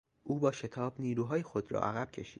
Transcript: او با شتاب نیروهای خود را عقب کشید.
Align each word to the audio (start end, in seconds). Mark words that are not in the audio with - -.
او 0.23 0.39
با 0.39 0.51
شتاب 0.51 1.01
نیروهای 1.01 1.43
خود 1.43 1.71
را 1.71 1.81
عقب 1.81 2.11
کشید. 2.11 2.29